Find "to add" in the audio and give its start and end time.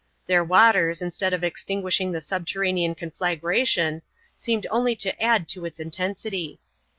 4.95-5.47